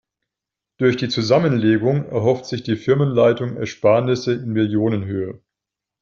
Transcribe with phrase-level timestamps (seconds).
[0.77, 5.43] Durch die Zusammenlegung erhofft sich die Firmenleitung Ersparnisse in Millionenhöhe.